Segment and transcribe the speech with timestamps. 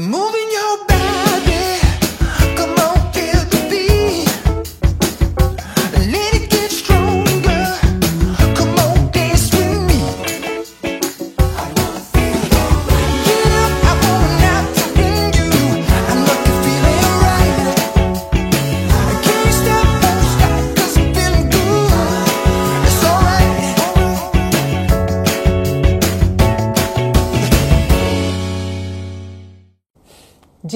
[0.00, 0.39] Moving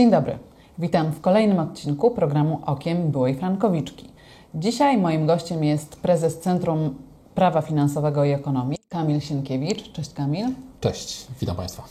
[0.05, 0.39] Dzień dobry.
[0.79, 4.09] Witam w kolejnym odcinku programu Okiem Byłej Frankowiczki.
[4.55, 6.95] Dzisiaj moim gościem jest prezes Centrum
[7.35, 9.93] Prawa Finansowego i Ekonomii, Kamil Sienkiewicz.
[9.93, 10.47] Cześć Kamil.
[10.81, 11.83] Cześć, witam Państwa.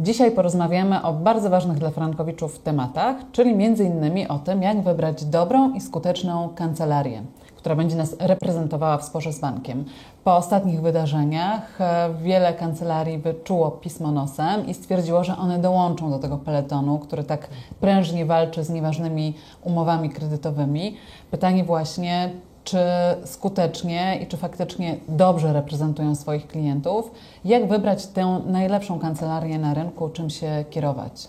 [0.00, 5.24] Dzisiaj porozmawiamy o bardzo ważnych dla Frankowiczów tematach, czyli między innymi o tym, jak wybrać
[5.24, 7.22] dobrą i skuteczną kancelarię,
[7.62, 9.84] która będzie nas reprezentowała w sporze z bankiem.
[10.24, 16.18] Po ostatnich wydarzeniach e, wiele kancelarii wyczuło pismo nosem i stwierdziło, że one dołączą do
[16.18, 17.48] tego peletonu, który tak
[17.80, 19.34] prężnie walczy z nieważnymi
[19.64, 20.96] umowami kredytowymi.
[21.30, 22.30] Pytanie właśnie,
[22.64, 22.78] czy
[23.24, 27.10] skutecznie i czy faktycznie dobrze reprezentują swoich klientów,
[27.44, 31.28] jak wybrać tę najlepszą kancelarię na rynku, czym się kierować.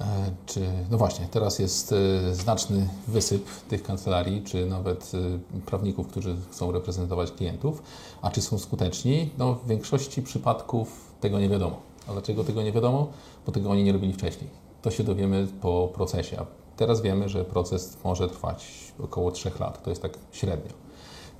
[0.00, 0.04] E,
[0.46, 6.36] Czy, no właśnie, teraz jest e, znaczny wysyp tych kancelarii, czy nawet e, prawników, którzy
[6.50, 7.82] chcą reprezentować klientów.
[8.22, 9.30] A czy są skuteczni?
[9.38, 11.80] No, w większości przypadków tego nie wiadomo.
[12.08, 13.08] A dlaczego tego nie wiadomo?
[13.46, 14.50] Bo tego oni nie robili wcześniej.
[14.82, 16.40] To się dowiemy po procesie.
[16.40, 19.82] A teraz wiemy, że proces może trwać około 3 lat.
[19.82, 20.72] To jest tak średnio.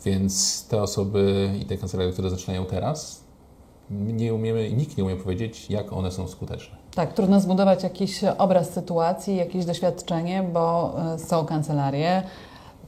[0.05, 3.25] Więc te osoby i te kancelarie, które zaczynają teraz,
[3.91, 6.80] nie umiemy, nikt nie umie powiedzieć, jak one są skuteczne.
[6.95, 12.23] Tak, trudno zbudować jakiś obraz sytuacji, jakieś doświadczenie, bo e, są kancelarie,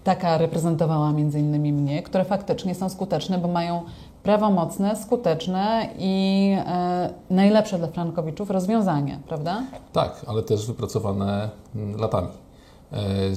[0.05, 3.83] taka reprezentowała między innymi mnie, które faktycznie są skuteczne, bo mają
[4.23, 9.63] prawomocne, skuteczne i e, najlepsze dla frankowiczów rozwiązania, prawda?
[9.93, 12.29] Tak, ale też wypracowane mm, latami.
[12.93, 13.37] E,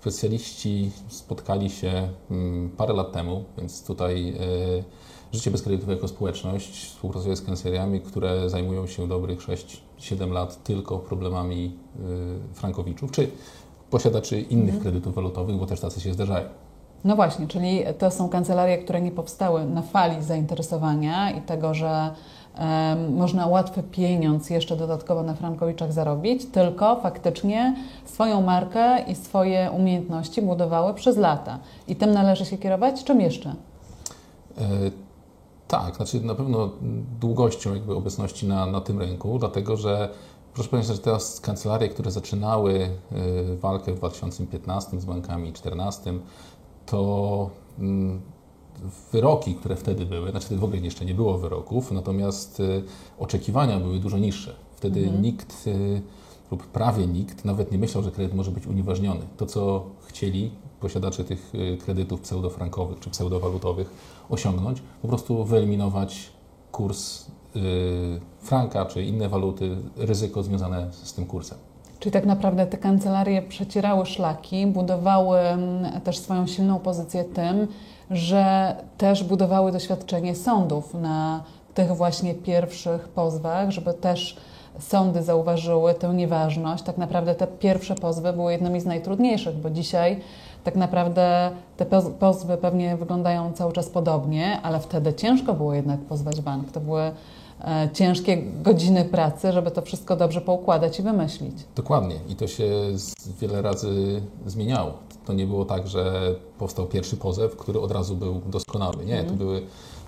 [0.00, 4.36] Specjaliści spotkali się mm, parę lat temu, więc tutaj e,
[5.32, 9.40] Życie bez kredytów jako społeczność współpracuje z kanceliami, które zajmują się dobrych
[9.98, 13.30] 6-7 lat tylko problemami e, frankowiczów, czy
[13.90, 16.48] posiadaczy innych kredytów walutowych, bo też tacy się zdarzają.
[17.04, 22.10] No właśnie, czyli to są kancelarie, które nie powstały na fali zainteresowania i tego, że
[23.10, 30.42] można łatwy pieniądz jeszcze dodatkowo na frankowiczach zarobić, tylko faktycznie swoją markę i swoje umiejętności
[30.42, 31.58] budowały przez lata.
[31.88, 33.54] I tym należy się kierować, czym jeszcze?
[35.68, 36.70] Tak, znaczy na pewno
[37.20, 40.10] długością jakby obecności na, na tym rynku, dlatego że
[40.54, 42.90] proszę pamiętać, że teraz kancelarie, które zaczynały
[43.52, 46.14] y, walkę w 2015 z bankami, 2014,
[46.86, 48.20] to mm,
[49.12, 52.82] wyroki, które wtedy były, znaczy wtedy w ogóle jeszcze nie było wyroków, natomiast y,
[53.18, 54.54] oczekiwania były dużo niższe.
[54.76, 56.02] Wtedy nikt y,
[56.50, 59.20] lub prawie nikt nawet nie myślał, że kredyt może być unieważniony.
[59.36, 63.90] To, co chcieli posiadacze tych y, kredytów pseudofrankowych czy pseudowalutowych
[64.30, 66.32] osiągnąć, po prostu wyeliminować
[66.72, 67.26] kurs
[67.56, 67.60] y,
[68.40, 71.58] franka czy inne waluty, ryzyko związane z tym kursem.
[71.98, 77.68] Czyli tak naprawdę te kancelarie przecierały szlaki, budowały mm, też swoją silną pozycję tym,
[78.10, 84.36] że też budowały doświadczenie sądów na tych właśnie pierwszych pozwach, żeby też
[84.78, 86.84] sądy zauważyły tę nieważność.
[86.84, 90.20] Tak naprawdę te pierwsze pozwy były jednymi z najtrudniejszych, bo dzisiaj
[90.64, 96.00] tak naprawdę te poz- pozwy pewnie wyglądają cały czas podobnie, ale wtedy ciężko było jednak
[96.00, 96.72] pozwać bank.
[96.72, 101.54] To były e, ciężkie godziny pracy, żeby to wszystko dobrze poukładać i wymyślić.
[101.76, 102.64] Dokładnie i to się
[103.40, 104.92] wiele razy zmieniało.
[105.26, 109.04] To nie było tak, że powstał pierwszy pozew, który od razu był doskonały.
[109.04, 109.62] Nie, to były,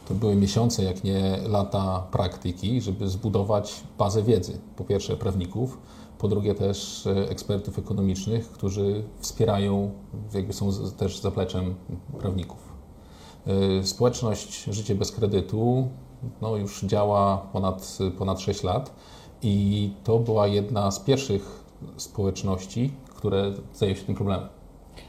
[0.09, 4.61] to były miesiące, jak nie lata praktyki, żeby zbudować bazę wiedzy.
[4.77, 5.79] Po pierwsze prawników,
[6.19, 9.91] po drugie też e, ekspertów ekonomicznych, którzy wspierają,
[10.35, 11.75] jakby są też zapleczem
[12.19, 12.59] prawników.
[13.47, 15.89] E, Społeczność Życie bez kredytu
[16.43, 18.93] no, już działa ponad, ponad 6 lat
[19.43, 21.65] i to była jedna z pierwszych
[21.97, 24.58] społeczności, które zajęły się tym problemem.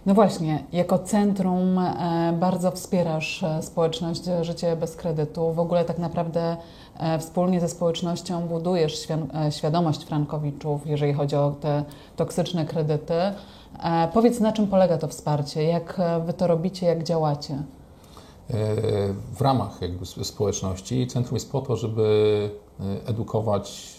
[0.06, 5.54] No właśnie, jako centrum e, bardzo wspierasz e, społeczność e, Życie bez kredytu.
[5.54, 6.58] W ogóle tak naprawdę
[7.20, 9.08] wspólnie ze społecznością budujesz
[9.50, 11.84] świadomość frankowiczów, jeżeli chodzi o te
[12.16, 13.14] toksyczne kredyty.
[14.14, 15.64] Powiedz, na czym polega to wsparcie?
[15.64, 17.58] Jak wy to robicie, jak działacie?
[19.34, 19.80] W ramach
[20.24, 22.50] społeczności centrum jest po to, żeby
[23.06, 23.94] edukować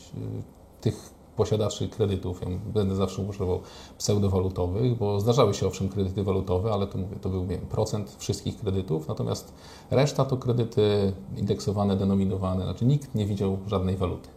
[0.80, 2.40] tych posiadaczy kredytów.
[2.42, 3.60] Ja będę zawsze używał
[3.98, 8.56] pseudowalutowych, bo zdarzały się owszem kredyty walutowe, ale to, mówię, to był wiem, procent wszystkich
[8.56, 9.52] kredytów, natomiast
[9.90, 14.28] reszta to kredyty indeksowane, denominowane, znaczy nikt nie widział żadnej waluty.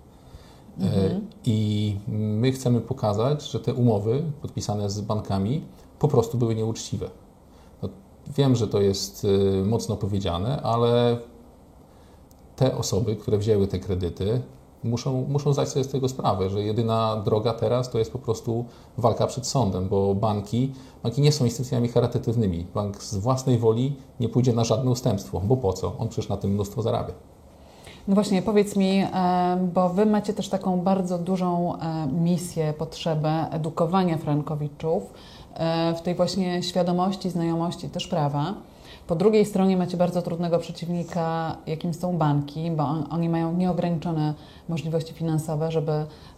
[0.81, 5.65] E, I my chcemy pokazać, że te umowy podpisane z bankami
[5.99, 7.09] po prostu były nieuczciwe.
[7.81, 7.89] No,
[8.37, 11.17] wiem, że to jest y, mocno powiedziane, ale
[12.55, 14.41] te osoby, które wzięły te kredyty,
[14.83, 18.65] muszą, muszą zdać sobie z tego sprawę, że jedyna droga teraz to jest po prostu
[18.97, 20.71] walka przed sądem, bo banki,
[21.03, 22.65] banki nie są instytucjami charytatywnymi.
[22.73, 25.97] Bank z własnej woli nie pójdzie na żadne ustępstwo, bo po co?
[25.99, 27.13] On przecież na tym mnóstwo zarabia.
[28.07, 33.47] No właśnie, powiedz mi, e, bo Wy macie też taką bardzo dużą e, misję, potrzebę
[33.51, 35.13] edukowania frankowiczów
[35.97, 38.53] w tej właśnie świadomości, znajomości też prawa.
[39.07, 44.33] Po drugiej stronie macie bardzo trudnego przeciwnika, jakim są banki, bo on, oni mają nieograniczone
[44.69, 45.91] możliwości finansowe, żeby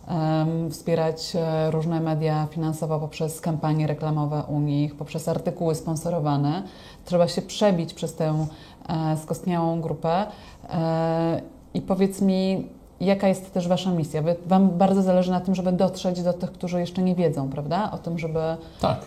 [0.07, 6.63] em, wspierać e, różne media finansowo poprzez kampanie reklamowe u nich, poprzez artykuły sponsorowane.
[7.05, 8.47] Trzeba się przebić przez tę
[8.89, 10.25] e, skostniałą grupę.
[10.69, 11.41] E,
[11.73, 12.69] I powiedz mi,
[13.01, 14.21] jaka jest też Wasza misja?
[14.21, 17.91] Wy, wam bardzo zależy na tym, żeby dotrzeć do tych, którzy jeszcze nie wiedzą, prawda?
[17.91, 18.39] O tym, żeby
[18.81, 19.05] Tak.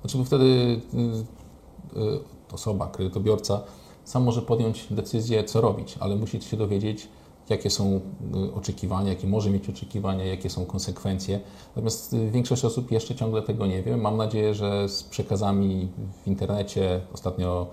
[0.00, 2.20] Znaczy, bo wtedy y, y,
[2.52, 3.60] osoba, kredytobiorca
[4.04, 7.08] sam może podjąć decyzję, co robić, ale musi się dowiedzieć,
[7.48, 8.00] jakie są
[8.34, 11.40] y, oczekiwania, jakie może mieć oczekiwania, jakie są konsekwencje.
[11.76, 13.96] Natomiast większość osób jeszcze ciągle tego nie wie.
[13.96, 15.88] Mam nadzieję, że z przekazami
[16.22, 17.66] w internecie ostatnio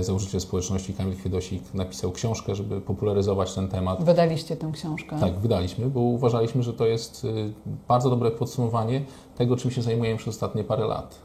[0.00, 4.04] założyciel społeczności Kamil Kwiedosik napisał książkę, żeby popularyzować ten temat.
[4.04, 5.16] wydaliście tę książkę.
[5.20, 7.52] Tak, wydaliśmy, bo uważaliśmy, że to jest y,
[7.88, 9.02] bardzo dobre podsumowanie
[9.38, 11.18] tego, czym się zajmujemy przez ostatnie parę lat.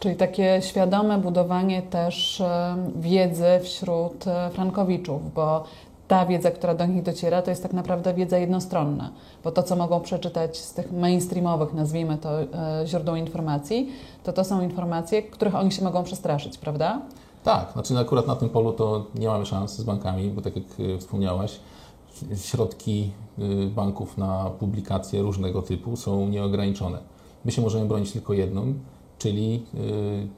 [0.00, 5.64] Czyli takie świadome budowanie też e, wiedzy wśród e, frankowiczów, bo
[6.08, 9.10] ta wiedza, która do nich dociera, to jest tak naprawdę wiedza jednostronna,
[9.44, 12.46] bo to, co mogą przeczytać z tych mainstreamowych, nazwijmy to, e,
[12.86, 13.92] źródeł informacji,
[14.24, 17.00] to to są informacje, których oni się mogą przestraszyć, prawda?
[17.44, 20.64] Tak, znaczy akurat na tym polu to nie mamy szans z bankami, bo tak jak
[20.80, 21.60] y, wspomniałaś,
[22.36, 26.98] środki y, banków na publikacje różnego typu są nieograniczone.
[27.44, 28.74] My się możemy bronić tylko jedną,
[29.18, 30.28] czyli y,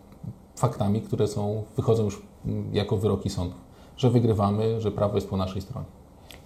[0.57, 3.61] faktami, które są, wychodzą już mm, jako wyroki sądów,
[3.97, 5.87] że wygrywamy, że prawo jest po naszej stronie.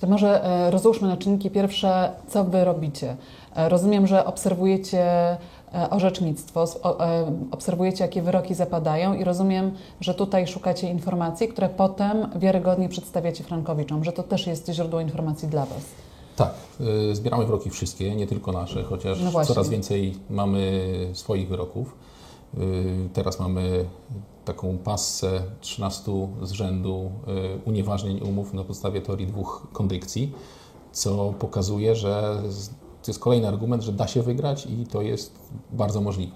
[0.00, 3.16] To może e, rozłóżmy na czynniki pierwsze, co Wy robicie.
[3.56, 5.38] E, Rozumiem, że obserwujecie e,
[5.90, 11.68] orzecznictwo, s- o- e, obserwujecie, jakie wyroki zapadają i rozumiem, że tutaj szukacie informacji, które
[11.68, 15.82] potem wiarygodnie przedstawiacie Frankowiczom, że to też jest źródło informacji dla Was.
[16.36, 16.54] Tak,
[17.10, 20.80] y, zbieramy wyroki wszystkie, nie tylko nasze, chociaż No coraz więcej mamy
[21.12, 21.94] swoich wyroków.
[23.12, 23.84] Teraz mamy
[24.44, 27.10] taką passę 13 z rzędu
[27.64, 30.32] unieważnień umów na podstawie teorii dwóch kondykcji,
[30.92, 32.42] co pokazuje, że
[33.02, 35.38] to jest kolejny argument, że da się wygrać i to jest
[35.72, 36.32] bardzo możliwe.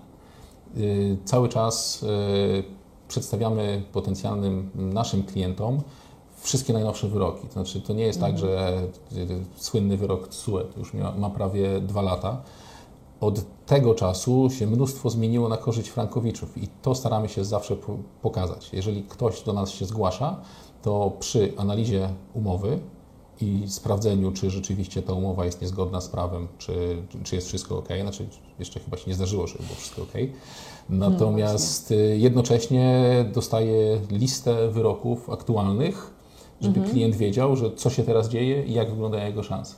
[0.76, 2.64] Y, Cały czas y,
[3.08, 5.82] przedstawiamy potencjalnym naszym klientom
[6.36, 7.46] wszystkie najnowsze wyroki.
[7.46, 8.82] To znaczy, to nie jest tak, że
[9.12, 9.26] y,
[9.56, 12.42] słynny wyrok TSUE już ma, ma prawie dwa lata.
[13.20, 17.98] Od tego czasu się mnóstwo zmieniło na korzyść frankowiczów i to staramy się zawsze po-
[18.22, 18.70] pokazać.
[18.72, 20.40] Jeżeli ktoś do nas się zgłasza,
[20.82, 22.78] to przy analizie umowy
[23.40, 27.88] i sprawdzeniu, czy rzeczywiście ta umowa jest niezgodna z prawem, czy, czy jest wszystko ok.
[28.02, 28.26] Znaczy,
[28.58, 30.12] jeszcze chyba się nie zdarzyło, żeby było wszystko ok.
[30.88, 33.04] Natomiast y, jednocześnie
[33.34, 36.14] dostaje listę wyroków aktualnych,
[36.60, 39.74] żeby klient wiedział, że co się teraz dzieje i jak wyglądają jego szanse.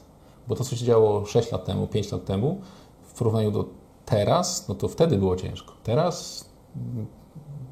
[0.49, 2.61] Bo to, co się działo 6 lat temu, 5 lat temu,
[3.03, 3.65] w porównaniu do
[4.05, 5.73] teraz, no to wtedy było ciężko.
[5.83, 6.45] Teraz
[6.77, 7.07] mm,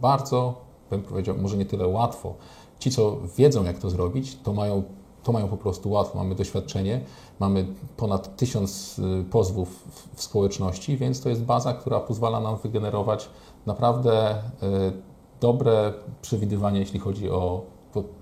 [0.01, 2.35] bardzo, bym powiedział, może nie tyle łatwo.
[2.79, 4.83] Ci, co wiedzą, jak to zrobić, to mają,
[5.25, 6.19] to mają po prostu łatwo.
[6.19, 7.01] Mamy doświadczenie,
[7.41, 7.67] mamy
[7.97, 9.69] ponad tysiąc y, pozwów
[10.15, 13.29] w- społeczności, więc to jest baza, która pozwala nam wygenerować
[13.67, 14.37] naprawdę y,
[15.41, 17.63] dobre przewidywanie, jeśli chodzi o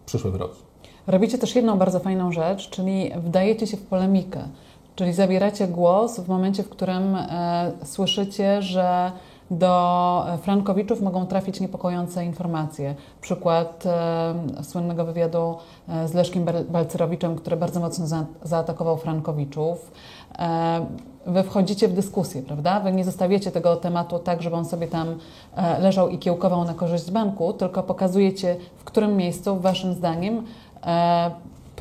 [0.06, 0.58] przyszłe wyroki.
[1.06, 4.48] Robicie też jedną bardzo fajną rzecz, czyli wdajecie się w polemikę,
[4.96, 9.12] czyli zabieracie głos w momencie, w którym e, słyszycie, że
[9.52, 12.94] do Frankowiczów mogą trafić niepokojące informacje.
[13.20, 15.56] Przykład e, słynnego wywiadu
[15.88, 19.92] e, z Leszkiem Bal- Balcerowiczem, który bardzo mocno za, zaatakował Frankowiczów.
[20.38, 20.86] E,
[21.26, 22.80] Wy wchodzicie w dyskusję, prawda?
[22.80, 25.18] Wy nie zostawiacie tego tematu tak, żeby on sobie tam
[25.56, 30.44] e, leżał i kiełkował na korzyść banku, tylko pokazujecie, w którym miejscu, waszym zdaniem,
[30.86, 31.30] e,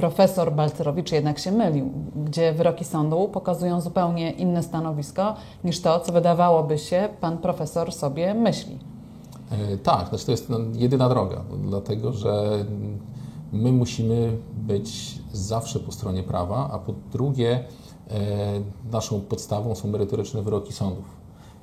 [0.02, 6.12] profesor Balcerowicz jednak się mylił, gdzie wyroki sądu pokazują zupełnie inne stanowisko niż to, co
[6.12, 8.80] wydawałoby się pan profesor sobie myśli.
[9.52, 12.66] E, Tak, znaczy to jest no, jedyna droga, dlatego że
[13.54, 17.52] my musimy być zawsze po stronie prawa, a po drugie
[18.10, 18.18] e,
[18.92, 21.21] naszą podstawą są merytoryczne wyroki sądów.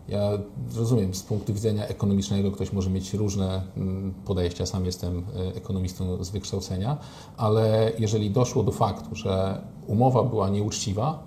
[0.08, 0.30] Ja
[0.76, 6.24] rozumiem, z punktu widzenia ekonomicznego ktoś może mieć różne mm, podejścia, sam jestem e, ekonomistą
[6.24, 6.96] z wykształcenia,
[7.36, 11.22] ale jeżeli doszło do faktu, że umowa była nieuczciwa,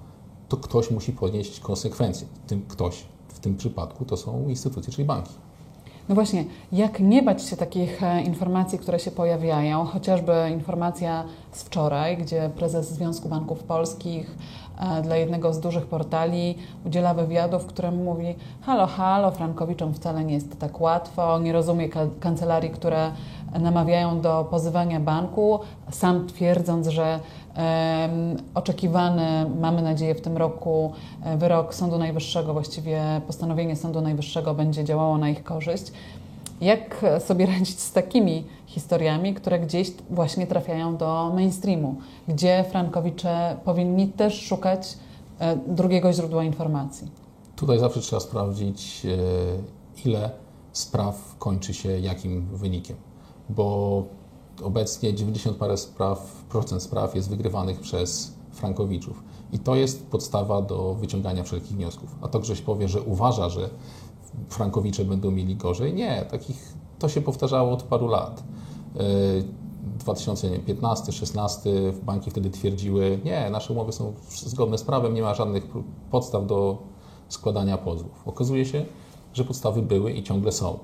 [0.49, 2.27] to ktoś musi ponieść konsekwencje.
[2.47, 5.33] Tym ktoś w tym przypadku to są instytucje, czyli banki.
[6.09, 11.63] No właśnie, jak nie bać się takich e, informacji, które się pojawiają, chociażby informacja z
[11.63, 14.35] wczoraj, gdzie prezes Związku Banków Polskich
[14.79, 16.55] e, dla jednego z dużych portali
[16.85, 21.89] udziela wywiadu, w którym mówi: Halo, halo, Frankowiczom wcale nie jest tak łatwo, nie rozumie
[21.89, 23.11] ka- kancelarii, które
[23.59, 25.59] namawiają do pozywania banku,
[25.91, 27.19] sam twierdząc, że
[28.55, 30.93] oczekiwany, mamy nadzieję, w tym roku
[31.23, 35.91] e, wyrok Sądu Najwyższego, właściwie postanowienie Sądu Najwyższego będzie działało na ich korzyść.
[36.61, 41.95] Jak sobie radzić z takimi historiami, które gdzieś właśnie trafiają do mainstreamu,
[42.27, 44.97] gdzie frankowicze powinni też szukać
[45.39, 47.11] e, drugiego źródła informacji?
[47.55, 50.29] Tutaj zawsze trzeba sprawdzić, e, ile
[50.71, 52.97] spraw kończy się jakim wynikiem,
[53.55, 54.03] bo
[54.63, 59.23] obecnie 90 parę spraw, procent spraw jest wygrywanych przez frankowiczów.
[59.53, 62.15] I to jest podstawa do wyciągania wszelkich wniosków.
[62.21, 63.69] A to ktoś powie, że uważa, że
[64.49, 65.93] frankowicze będą mieli gorzej.
[65.93, 68.43] Nie, takich to się powtarzało od paru lat.
[68.95, 69.01] E,
[70.05, 71.69] 2015-16
[72.03, 75.67] banki wtedy twierdziły, nie, nasze umowy są zgodne z prawem, nie ma żadnych
[76.11, 76.77] podstaw do
[77.29, 78.27] składania pozwów.
[78.27, 78.85] Okazuje się,
[79.33, 80.79] że podstawy były i ciągle są.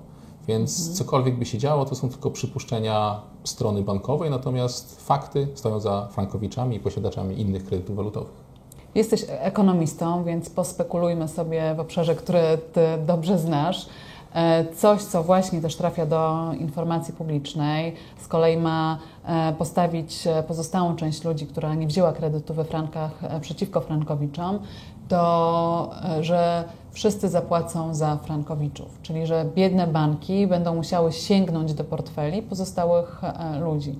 [0.48, 6.08] Więc cokolwiek by się działo, to są tylko przypuszczenia strony bankowej, natomiast fakty stoją za
[6.12, 8.48] frankowiczami i posiadaczami innych kredytów walutowych.
[8.96, 12.40] Jesteś ekonomistą, więc pospekulujmy sobie w obszarze, który
[12.74, 13.90] Ty dobrze znasz.
[14.34, 20.44] E, Coś, co właśnie też trafia do informacji publicznej, z kolei ma e, postawić e,
[20.44, 23.12] pozostałą część ludzi, która nie wzięła kredytu we frankach
[23.42, 24.60] przeciwko frankowiczom,
[25.08, 25.90] to
[26.22, 26.64] że
[26.98, 33.60] wszyscy zapłacą za frankowiczów, czyli że biedne banki będą musiały sięgnąć do portfeli pozostałych e,
[33.60, 33.96] ludzi.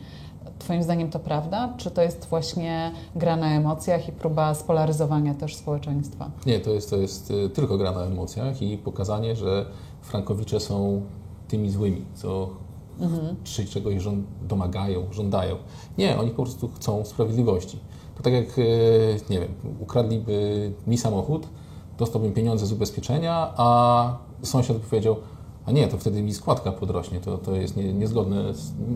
[0.60, 1.74] Twoim zdaniem to prawda?
[1.78, 6.32] Czy to jest właśnie gra na emocjach i próba spolaryzowania też społeczeństwa?
[6.46, 9.66] Nie, to jest, to jest y, tylko gra na emocjach i pokazanie, że
[10.02, 11.02] frankowicze są
[11.48, 12.50] tymi złymi, co
[13.44, 15.56] czy czegoś żąd- domagają, żądają.
[15.98, 17.80] Nie, oni po prostu chcą sprawiedliwości.
[18.16, 21.48] To tak jak, y, nie wiem, ukradliby mi samochód,
[21.98, 25.16] dostałbym pieniądze z ubezpieczenia, a sąsiad powiedział,
[25.68, 28.44] a nie, to wtedy mi składka podrośnie, to, to jest nie, niezgodne,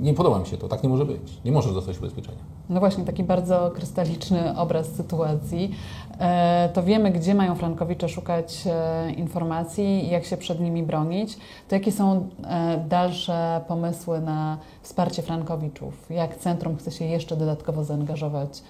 [0.01, 1.41] nie podoba mi się to, tak nie może być.
[1.45, 2.37] Nie możesz dostać ubezpieczenia.
[2.69, 5.71] No właśnie, taki bardzo krystaliczny obraz sytuacji.
[6.19, 11.37] E, To wiemy, gdzie mają frankowicze szukać e, informacji i jak się przed nimi bronić.
[11.67, 16.09] To jakie są e, dalsze pomysły na wsparcie frankowiczów?
[16.09, 18.63] Jak centrum chce się jeszcze dodatkowo zaangażować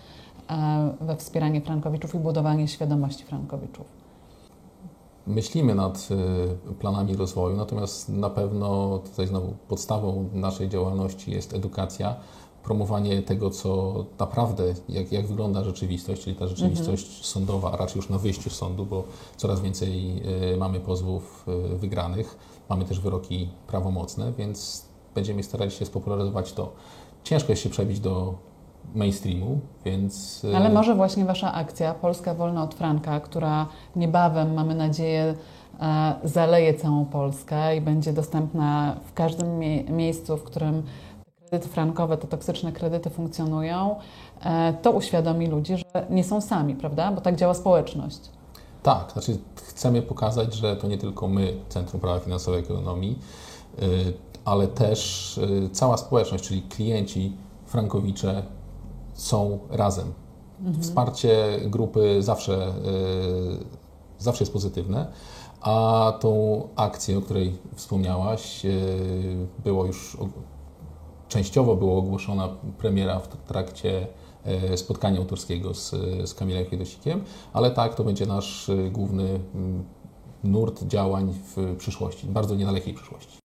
[1.02, 4.00] we wspieranie frankowiczów i budowanie świadomości frankowiczów?
[5.28, 6.08] Myślimy nad
[6.72, 12.16] y, planami rozwoju, natomiast na pewno tutaj znowu podstawą naszej działalności jest edukacja,
[12.63, 18.10] promowanie tego, co naprawdę, jak, jak wygląda rzeczywistość, czyli ta rzeczywistość sądowa, a raczej już
[18.10, 19.04] na wyjściu z sądu, bo
[19.38, 20.22] coraz więcej
[20.54, 22.38] y, mamy pozwów y, wygranych,
[22.70, 24.86] mamy też wyroki prawomocne, więc
[25.16, 26.74] będziemy starali się spopularyzować to.
[27.24, 28.34] Ciężko jest się przebić do
[28.96, 30.44] mainstreamu, więc...
[30.44, 35.36] y, Ale może właśnie Wasza akcja Polska Wolna od Franka, która niebawem, mamy nadzieję,
[35.82, 41.70] e, zaleje całą Polskę i będzie dostępna w każdym mie- miejscu, w którym te kredyty
[41.70, 43.96] frankowe, te toksyczne kredyty funkcjonują,
[44.44, 47.12] e, to uświadomi ludzi, że nie są sami, prawda?
[47.12, 48.20] Bo tak działa społeczność.
[48.84, 53.20] Tak, znaczy chcemy pokazać, że to nie tylko my, Centrum Prawa Finansowego i Ekonomii,
[54.46, 55.40] ale też
[55.72, 57.34] cała społeczność, czyli klienci,
[57.66, 58.44] frankowicze
[59.22, 60.13] są razem.
[60.82, 65.08] Wsparcie grupy zawsze, y, zawsze jest pozytywne,
[65.62, 70.18] a tą akcję, o której wspomniałaś, y, było już
[71.28, 74.08] częściowo była ogłoszona premiera w trakcie
[74.44, 75.90] e, spotkania autorskiego z,
[76.30, 77.24] z Kamilem Kwiedosikiem,
[77.54, 79.84] ale tak, to będzie nasz główny mm,
[80.44, 83.41] nurt działań w przyszłości, bardzo niedalekiej przyszłości.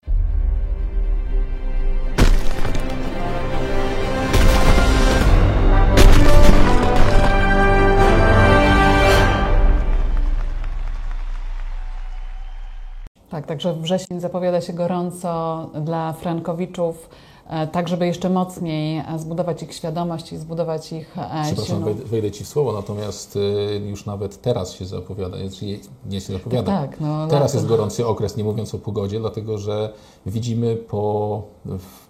[13.29, 17.09] Tak, także wrzesień zapowiada się gorąco dla frankowiczów,
[17.47, 21.93] e, tak żeby jeszcze mocniej e, zbudować ich świadomość i zbudować ich e, Przepraszam, silną...
[22.05, 23.39] wejdę, Ci w słowo, natomiast
[23.85, 26.81] już nawet teraz się zapowiada, znaczy nie- się zapowiada.
[26.81, 27.57] Tak, no, Teraz lato.
[27.57, 29.93] jest gorący okres, nie mówiąc o pogodzie, dlatego że
[30.25, 31.41] widzimy po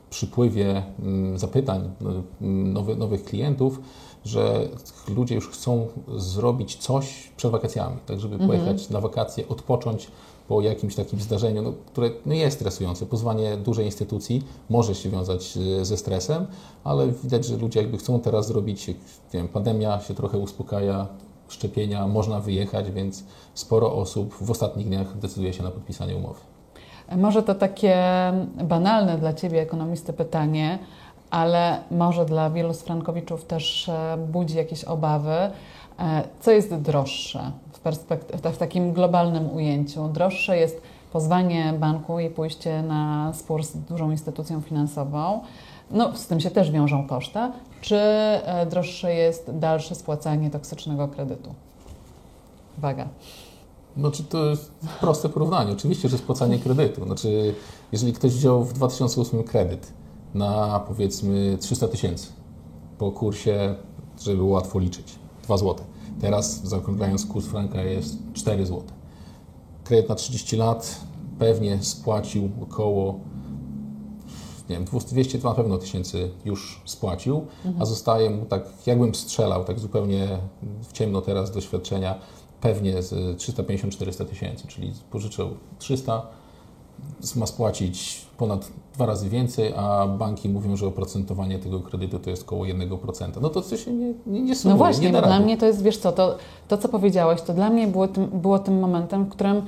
[0.10, 1.92] przypływie mm, zapytań
[2.42, 3.82] mm, nowy, nowych klientów,
[4.26, 4.68] że
[5.16, 10.08] ludzie już chcą zrobić coś przed wakacjami, tak żeby pojechać na wakacje, odpocząć
[10.48, 13.06] po jakimś takim zdarzeniu, no, które no, jest stresujące.
[13.06, 16.48] Pozwanie dużej instytucji może się wiązać e, ze stresem,
[16.84, 18.92] ale widać, że ludzie jakby chcą teraz zrobić,
[19.34, 21.08] wiem, pandemia się trochę uspokaja,
[21.48, 23.24] szczepienia, można wyjechać, więc
[23.54, 26.40] sporo osób w ostatnich dniach decyduje się na podpisanie umowy.
[27.18, 27.98] Może to takie
[28.64, 30.80] banalne dla Ciebie, ekonomisty, pytanie,
[31.30, 35.32] ale może dla wielu z frankowiczów też e, budzi jakieś obawy.
[36.00, 37.52] E, Co jest droższe
[38.54, 40.08] w, takim globalnym ujęciu?
[40.08, 40.82] Droższe jest
[41.14, 45.42] pozwanie banku i pójście na spór z dużą instytucją finansową.
[45.92, 47.40] No, z tym się też wiążą koszty.
[47.82, 51.54] Czy e, droższe jest dalsze spłacanie toksycznego kredytu?
[52.78, 53.08] Uwaga.
[53.98, 55.72] No, czy to jest proste porównanie?
[55.72, 57.06] Oczywiście, że spłacanie kredytu.
[57.06, 57.56] Znaczy,
[57.92, 59.94] jeżeli ktoś wziął w 2008 kredyt
[60.34, 62.28] na powiedzmy 300 tysięcy
[62.98, 63.76] po kursie,
[64.22, 65.76] żeby było łatwo liczyć, 2 zł.
[66.22, 68.84] Teraz, zaokrąglając kurs franka, jest 4 zł.
[69.84, 71.02] Kredyt na 30 lat
[71.40, 73.20] pewnie spłacił około
[74.70, 77.46] nie wiem, 200, 200 to na pewno tysięcy już spłacił,
[77.80, 80.28] a zostaje mu tak, jakbym strzelał, tak zupełnie
[80.82, 82.20] w ciemno teraz doświadczenia,
[82.62, 86.28] pewnie z 350-400 tysięcy, czyli pożyczył 300,
[87.36, 92.44] ma spłacić ponad dwa razy więcej, a banki mówią, że oprocentowanie tego kredytu to jest
[92.44, 93.42] około 1%.
[93.42, 95.66] No to coś się nie, nie, nie sumuje, No właśnie, nie bo dla mnie to
[95.66, 96.38] jest, wiesz co, to,
[96.68, 99.62] to co powiedziałeś, to dla mnie było tym, było tym momentem, w którym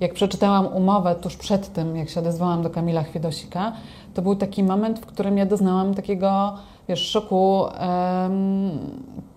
[0.00, 3.72] jak przeczytałam umowę tuż przed tym, jak się odezwałam do Kamila Chwiedosika,
[4.14, 6.54] to był taki moment, w którym ja doznałam takiego,
[6.88, 8.70] wiesz, szoku em,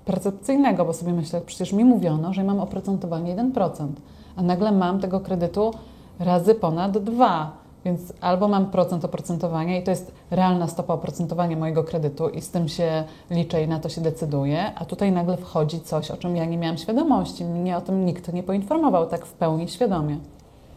[0.05, 3.87] percepcyjnego, bo sobie myślę, przecież mi mówiono, że mam oprocentowanie 1%,
[4.35, 5.71] a nagle mam tego kredytu
[6.19, 7.51] razy ponad dwa.
[7.85, 12.49] Więc albo mam procent oprocentowania i to jest realna stopa oprocentowania mojego kredytu i z
[12.49, 16.35] tym się liczę i na to się decyduję, a tutaj nagle wchodzi coś, o czym
[16.35, 17.45] ja nie miałam świadomości.
[17.45, 20.17] Mnie o tym nikt nie poinformował tak w pełni świadomie.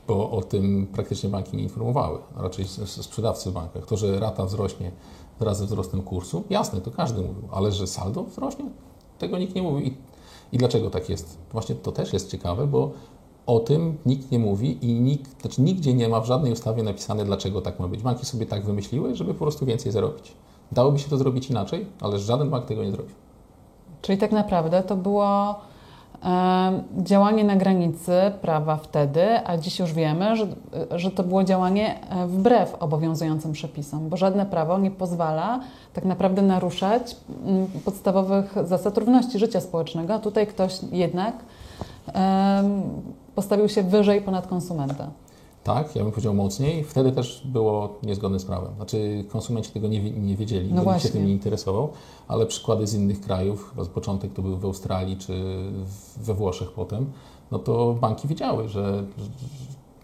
[0.09, 3.87] bo o tym praktycznie banki nie informowały, raczej sprzedawcy w bankach.
[3.87, 4.91] To, że rata wzrośnie
[5.41, 8.65] wraz ze wzrostem kursu, jasne, to każdy mówił, ale że saldo wzrośnie,
[9.19, 9.91] tego nikt nie mówił.
[10.53, 11.39] I dlaczego tak jest?
[11.53, 12.91] Właśnie to też jest ciekawe, bo
[13.49, 17.25] o tym nikt nie mówi i nikt, znaczy nigdzie nie ma w żadnej ustawie napisane,
[17.25, 18.03] dlaczego tak ma być.
[18.03, 20.33] Banki sobie tak wymyśliły, żeby po prostu więcej zarobić.
[20.73, 23.15] Dałoby się to zrobić inaczej, ale żaden bank tego nie zrobił.
[24.03, 25.55] Czyli tak naprawdę to było
[26.25, 30.47] e, działanie na granicy prawa wtedy, a dziś już wiemy, że,
[30.91, 35.61] że to było działanie e, wbrew obowiązującym przepisom, bo żadne prawo nie pozwala
[35.95, 41.35] tak naprawdę naruszać mm, podstawowych zasad równości życia społecznego, a tutaj ktoś jednak
[42.15, 42.83] em,
[43.39, 45.11] postawił się wyżej ponad konsumenta.
[45.65, 46.85] Tak, ja bym powiedział mocniej.
[46.85, 48.75] Wtedy też było niezgodne z prawem.
[48.77, 51.89] Znaczy konsumenci tego nie, nie wiedzieli, No nikt się tym nie interesował,
[52.29, 55.33] ale przykłady z innych krajów, z początek to były w Australii czy
[56.17, 57.13] we Włoszech potem,
[57.51, 59.05] no to banki wiedziały, że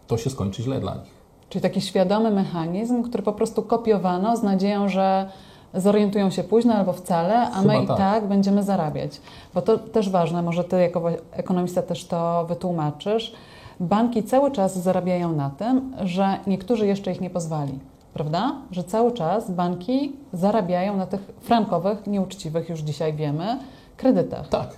[0.06, 1.14] to się skończy źle dla nich.
[1.48, 5.30] Czyli taki świadomy mechanizm, który po prostu kopiowano z nadzieją, że
[5.74, 7.96] zorientują się późno albo wcale, a my Chyba i tak.
[7.96, 8.26] tak.
[8.26, 9.20] będziemy zarabiać.
[9.54, 13.34] Bo to też ważne, może ty jako ekonomista też to wytłumaczysz.
[13.80, 17.78] Banki cały czas zarabiają na tym, że niektórzy jeszcze ich nie pozwali.
[18.14, 18.52] Prawda?
[18.70, 23.58] Że cały czas banki zarabiają na tych frankowych, nieuczciwych, już dzisiaj wiemy,
[23.96, 24.48] kredytach.
[24.48, 24.68] Tak,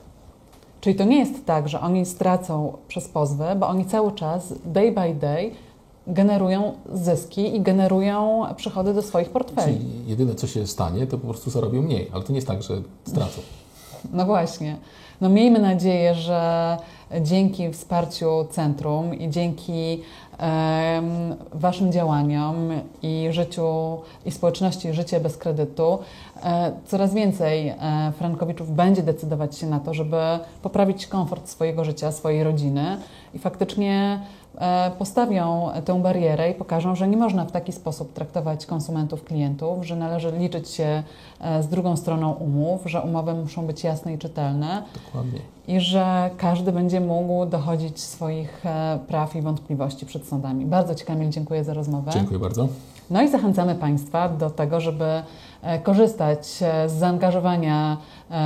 [0.80, 4.92] Czyli to nie jest tak, że oni stracą przez pozwy, bo oni cały czas, day
[4.92, 5.50] by day,
[6.06, 9.76] generują zyski i generują przychody do swoich portfeli.
[9.76, 12.62] czyli jedyne co się stanie, to po prostu zarobią mniej, ale to nie jest tak,
[12.62, 12.74] że
[13.06, 13.40] stracą.
[14.12, 14.76] No właśnie.
[15.20, 16.76] No miejmy nadzieję, że
[17.20, 20.02] dzięki wsparciu centrum i dzięki
[21.52, 22.70] Waszym działaniom
[23.02, 25.98] i życiu i społeczności Życie bez kredytu
[26.42, 30.16] e, coraz więcej e, frankowiczów będzie decydować się na to, żeby
[30.62, 32.98] poprawić komfort swojego życia, swojej rodziny
[33.34, 34.20] i faktycznie
[34.98, 39.96] postawią tę barierę i pokażą, że nie można w taki sposób traktować konsumentów, klientów, że
[39.96, 41.02] należy liczyć się
[41.40, 45.40] e, z drugą stroną umów, że umowy muszą być jasne i czytelne Dokładnie.
[45.68, 50.66] i że każdy będzie mógł dochodzić swoich e, praw i wątpliwości przed sądami.
[50.66, 52.10] Bardzo Ci, Kamil, dziękuję za rozmowę.
[52.14, 52.68] Dziękuję bardzo.
[53.10, 55.22] No i zachęcamy Państwa do tego, żeby
[55.62, 57.96] e, korzystać e, z zaangażowania e,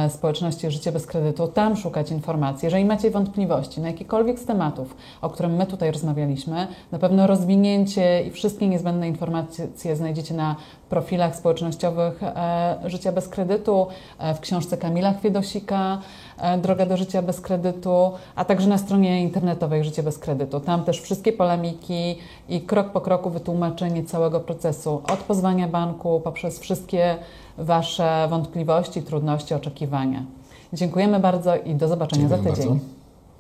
[0.08, 2.66] społeczności Życie bez kredytu, tam szukać informacji.
[2.66, 8.22] Jeżeli macie wątpliwości na jakikolwiek z tematów, o którym my tutaj rozmawialiśmy, na pewno rozwinięcie
[8.22, 10.56] i wszystkie niezbędne informacje znajdziecie na
[10.88, 13.86] profilach społecznościowych e, Życia bez kredytu,
[14.18, 15.98] e, w książce Kamila Chwiedosika
[16.38, 20.60] e, Droga do życia bez kredytu, a także na stronie internetowej Życie bez kredytu.
[20.60, 26.60] Tam też wszystkie polemiki i krok po kroku wytłumaczenie całego procesu od pozwania banku poprzez
[26.60, 27.16] wszystkie
[27.60, 30.24] Wasze wątpliwości, trudności, oczekiwania.
[30.72, 32.80] Dziękujemy bardzo i do zobaczenia za tydzień.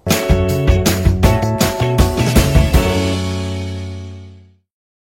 [0.06, 0.69] Bardzo.